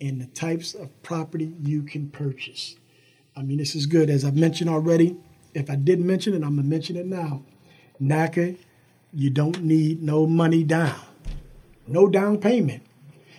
[0.00, 2.76] And the types of property you can purchase.
[3.36, 4.10] I mean, this is good.
[4.10, 5.16] As I've mentioned already,
[5.54, 7.42] if I didn't mention it, I'm going to mention it now.
[8.00, 8.56] NACA,
[9.12, 11.00] you don't need no money down,
[11.86, 12.82] no down payment.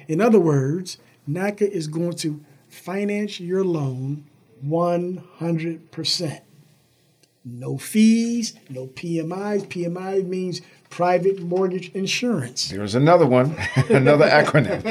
[0.07, 4.25] In other words, NACA is going to finance your loan
[4.65, 6.41] 100%.
[7.45, 9.67] No fees, no PMIs.
[9.67, 10.61] PMI means
[10.97, 12.69] private mortgage insurance.
[12.69, 13.55] There's another one,
[13.89, 14.81] another acronym.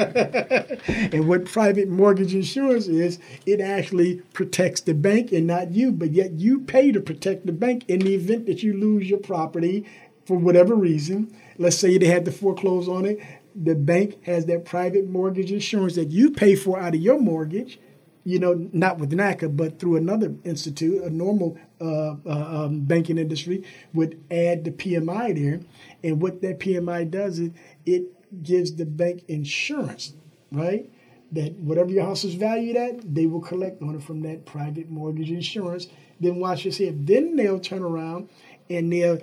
[1.13, 6.13] and what private mortgage insurance is, it actually protects the bank and not you, but
[6.13, 9.85] yet you pay to protect the bank in the event that you lose your property
[10.25, 11.29] for whatever reason.
[11.57, 13.19] Let's say they had to foreclose on it.
[13.53, 17.81] the bank has that private mortgage insurance that you pay for out of your mortgage,
[18.27, 23.17] you know, not with NACA, but through another institute, a normal uh, uh, um, banking
[23.17, 23.63] industry
[23.93, 25.61] would add the PMI there.
[26.03, 27.51] And what that PMI does is
[27.85, 30.11] it gives the bank insurance,
[30.51, 30.91] right?
[31.31, 34.89] That whatever your house is valued at, they will collect on it from that private
[34.89, 35.87] mortgage insurance.
[36.19, 36.91] Then watch this here.
[36.93, 38.27] Then they'll turn around
[38.69, 39.19] and they'll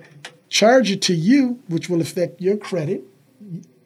[0.49, 3.03] charge it to you, which will affect your credit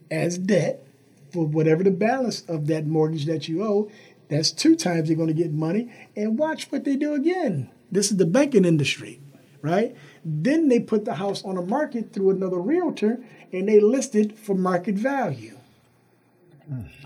[0.09, 0.86] as debt
[1.32, 3.91] for whatever the balance of that mortgage that you owe.
[4.30, 5.91] That's two times they're going to get money.
[6.15, 7.69] And watch what they do again.
[7.91, 9.19] This is the banking industry,
[9.61, 9.95] right?
[10.23, 13.19] Then they put the house on the market through another realtor
[13.51, 15.57] and they list it for market value.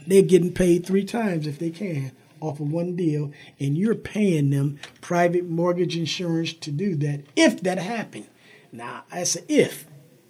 [0.06, 2.12] They're getting paid three times if they can
[2.44, 7.62] off of one deal, and you're paying them private mortgage insurance to do that if
[7.62, 8.28] that happened.
[8.72, 9.86] Now, that's an if.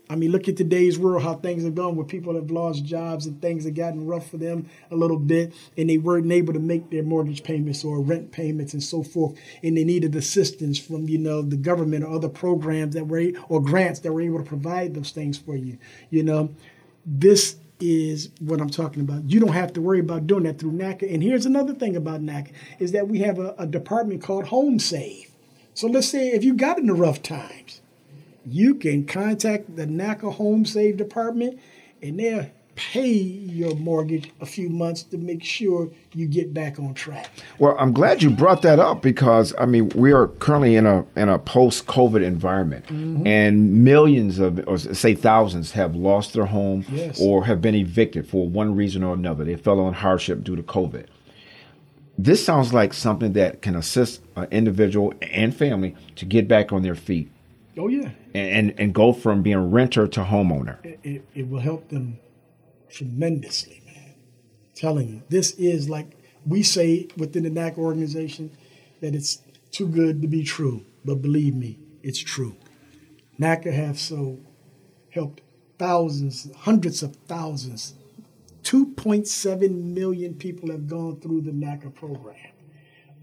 [0.10, 3.26] I mean, look at today's world, how things have gone, where people have lost jobs
[3.26, 6.60] and things have gotten rough for them a little bit, and they weren't able to
[6.60, 11.08] make their mortgage payments or rent payments and so forth, and they needed assistance from
[11.08, 14.44] you know the government or other programs that were or grants that were able to
[14.44, 15.78] provide those things for you.
[16.10, 16.54] You know,
[17.06, 19.30] this is what I'm talking about.
[19.30, 21.14] You don't have to worry about doing that through NACA.
[21.14, 24.80] And here's another thing about NACA is that we have a, a department called Home
[24.80, 25.32] Save.
[25.74, 27.82] So let's say if you got in the rough times
[28.46, 31.60] you can contact the NACA Home Save Department
[32.02, 36.94] and they'll pay your mortgage a few months to make sure you get back on
[36.94, 37.30] track.
[37.60, 41.06] Well, I'm glad you brought that up because I mean we are currently in a
[41.16, 43.28] in a post-COVID environment, mm-hmm.
[43.28, 47.22] and millions of, or say thousands, have lost their home yes.
[47.22, 49.44] or have been evicted for one reason or another.
[49.44, 51.06] They fell on hardship due to COVID.
[52.18, 56.84] This sounds like something that can assist an individual and family to get back on
[56.84, 57.32] their feet
[57.78, 58.12] Oh yeah.
[58.34, 60.84] And and, and go from being renter to homeowner.
[60.86, 62.20] It, it, it will help them
[62.90, 64.16] tremendously, man.
[64.16, 68.52] I'm telling you, this is like we say within the NAC organization
[69.02, 72.56] that it's too good to be true, but believe me, it's true.
[73.40, 74.40] NACA have so
[75.10, 75.42] helped
[75.78, 77.96] thousands, hundreds of thousands.
[78.64, 82.36] 2.7 million people have gone through the NACA program.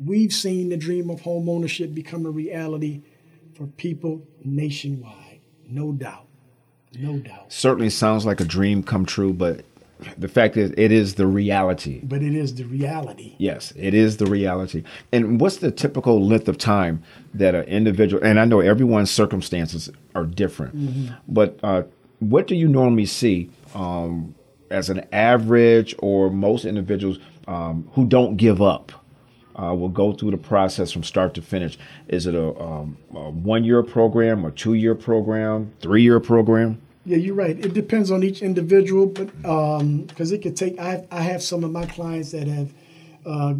[0.05, 3.03] We've seen the dream of home ownership become a reality
[3.61, 6.26] for people nationwide, no doubt.
[6.98, 7.52] No doubt.
[7.52, 9.66] Certainly sounds like a dream come true, but
[10.16, 12.00] the fact is it is the reality.
[12.02, 13.34] But it is the reality.
[13.36, 14.82] Yes, it is the reality.
[15.12, 17.02] And what's the typical length of time
[17.34, 21.14] that an individual and I know everyone's circumstances are different, mm-hmm.
[21.28, 21.82] but uh,
[22.18, 24.34] what do you normally see um,
[24.70, 28.99] as an average or most individuals um, who don't give up?
[29.61, 31.78] Uh, will go through the process from start to finish.
[32.08, 36.80] Is it a, um, a one year program, a two year program, three year program?
[37.04, 37.58] Yeah, you're right.
[37.58, 40.78] It depends on each individual, but because um, it could take.
[40.78, 42.74] I I have some of my clients that have
[43.26, 43.54] uh,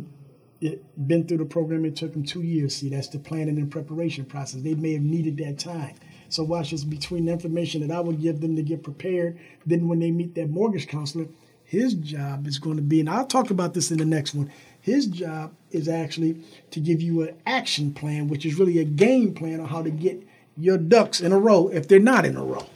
[0.61, 1.85] it, been through the program.
[1.85, 2.77] It took them two years.
[2.77, 4.63] See, that's the planning and preparation process.
[4.63, 5.95] They may have needed that time.
[6.29, 9.39] So watch this between the information that I would give them to get prepared.
[9.67, 11.27] Then when they meet that mortgage counselor,
[11.71, 14.51] his job is going to be, and I'll talk about this in the next one.
[14.81, 16.43] His job is actually
[16.73, 19.91] to give you an action plan, which is really a game plan on how to
[19.91, 20.21] get
[20.57, 22.67] your ducks in a row if they're not in a row.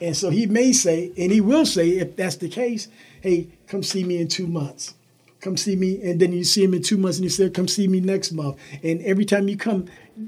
[0.00, 2.86] And so he may say, and he will say, if that's the case,
[3.22, 4.94] hey, come see me in two months.
[5.40, 6.00] Come see me.
[6.00, 8.30] And then you see him in two months and you say, come see me next
[8.30, 8.56] month.
[8.84, 9.86] And every time you come,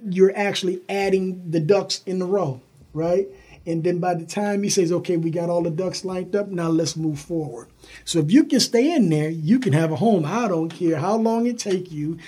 [0.09, 2.61] you're actually adding the ducks in the row,
[2.93, 3.29] right?
[3.67, 6.49] And then by the time he says, okay, we got all the ducks lined up,
[6.49, 7.69] now let's move forward.
[8.05, 10.25] So if you can stay in there, you can have a home.
[10.25, 12.19] I don't care how long it take you.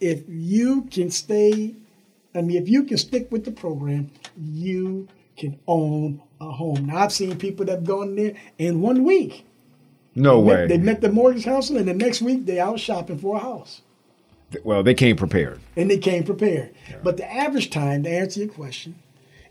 [0.00, 1.76] If you can stay,
[2.34, 6.86] I mean, if you can stick with the program, you can own a home.
[6.86, 9.44] Now I've seen people that have gone there in one week.
[10.14, 10.56] No they way.
[10.56, 13.40] Met, they met the mortgage counselor, and the next week they out shopping for a
[13.40, 13.82] house.
[14.64, 15.60] Well, they came prepared.
[15.76, 16.74] And they came prepared.
[16.88, 16.96] Yeah.
[17.04, 18.96] But the average time, to answer your question,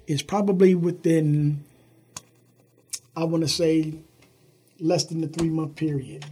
[0.07, 1.63] is probably within,
[3.15, 3.93] I want to say,
[4.79, 6.25] less than the three month period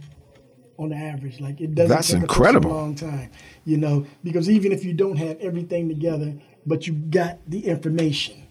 [0.78, 1.40] on average.
[1.40, 2.72] Like it doesn't That's take incredible.
[2.72, 3.30] a long time,
[3.64, 8.42] you know, because even if you don't have everything together, but you got the information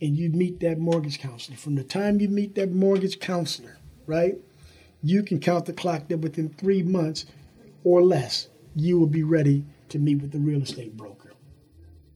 [0.00, 4.36] and you meet that mortgage counselor, from the time you meet that mortgage counselor, right,
[5.02, 7.26] you can count the clock that within three months
[7.84, 11.29] or less, you will be ready to meet with the real estate broker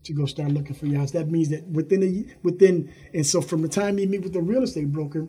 [0.05, 1.11] to go start looking for your house.
[1.13, 4.43] That means that within a within and so from the time you meet with a
[4.43, 5.27] real estate broker,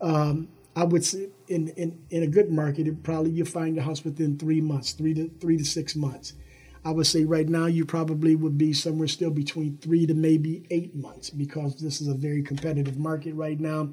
[0.00, 3.82] um, I would say in, in in a good market, it probably you'll find a
[3.82, 6.34] house within three months, three to three to six months.
[6.84, 10.64] I would say right now you probably would be somewhere still between three to maybe
[10.70, 13.90] eight months because this is a very competitive market right now.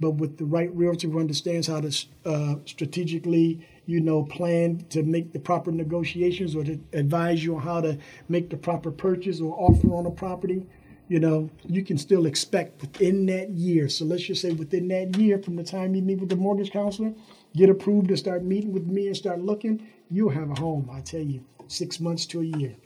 [0.00, 5.02] but with the right realtor who understands how to uh, strategically, you know, plan to
[5.02, 9.40] make the proper negotiations or to advise you on how to make the proper purchase
[9.40, 10.64] or offer on a property,
[11.08, 13.88] you know, you can still expect within that year.
[13.88, 16.70] So let's just say within that year, from the time you meet with the mortgage
[16.70, 17.12] counselor,
[17.56, 20.88] get approved and start meeting with me and start looking, you'll have a home.
[20.92, 22.76] I tell you, six months to a year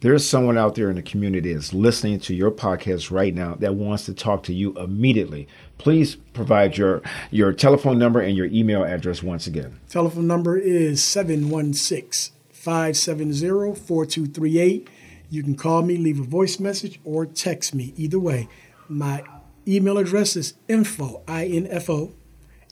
[0.00, 3.54] there is someone out there in the community that's listening to your podcast right now
[3.56, 8.46] that wants to talk to you immediately, please provide your your telephone number and your
[8.46, 9.80] email address once again.
[9.88, 14.88] Telephone number is 716 570 4238.
[15.28, 17.92] You can call me, leave a voice message, or text me.
[17.96, 18.48] Either way,
[18.88, 19.24] my
[19.66, 22.12] email address is info, I-N-F-O,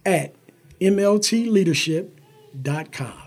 [0.06, 0.36] at
[0.80, 3.23] mltleadership.com.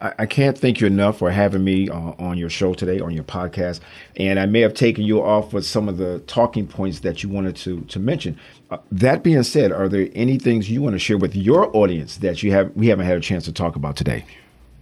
[0.00, 3.24] I, can't thank you enough for having me uh, on your show today, on your
[3.24, 3.80] podcast.
[4.16, 7.28] And I may have taken you off with some of the talking points that you
[7.28, 8.38] wanted to to mention.
[8.70, 12.16] Uh, that being said, are there any things you want to share with your audience
[12.18, 14.24] that you have we haven't had a chance to talk about today?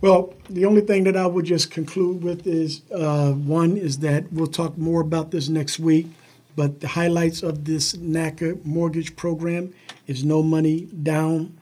[0.00, 4.32] Well, the only thing that I would just conclude with is uh, one is that
[4.32, 6.06] we'll talk more about this next week.
[6.54, 9.74] But the highlights of this NACA mortgage program
[10.06, 11.56] is no money down.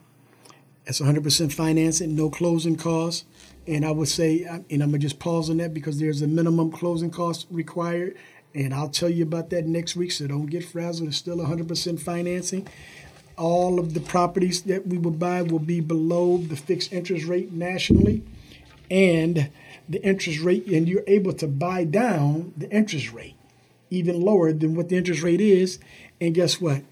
[0.87, 3.25] It's 100% financing, no closing costs.
[3.67, 6.71] And I would say, and I'm gonna just pause on that because there's a minimum
[6.71, 8.15] closing cost required,
[8.55, 10.11] and I'll tell you about that next week.
[10.11, 11.09] So don't get frazzled.
[11.09, 12.67] It's still 100% financing.
[13.37, 17.51] All of the properties that we will buy will be below the fixed interest rate
[17.51, 18.23] nationally,
[18.89, 19.49] and
[19.89, 23.35] the interest rate, and you're able to buy down the interest rate
[23.89, 25.79] even lower than what the interest rate is.
[26.19, 26.83] And guess what?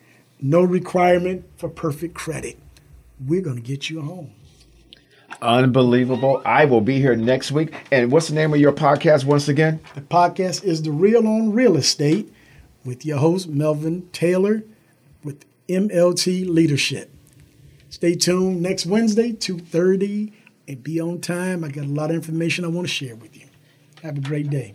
[0.42, 2.58] No requirement for perfect credit.
[3.26, 4.32] We're to get you a home.
[5.42, 6.42] Unbelievable.
[6.46, 7.74] I will be here next week.
[7.92, 9.80] And what's the name of your podcast once again?
[9.94, 12.32] The podcast is The Real on Real Estate
[12.84, 14.64] with your host, Melvin Taylor,
[15.24, 17.12] with MLT Leadership.
[17.90, 20.32] Stay tuned next Wednesday, 2.30,
[20.68, 21.64] and be on time.
[21.64, 23.48] I got a lot of information I want to share with you.
[24.04, 24.75] Have a great day.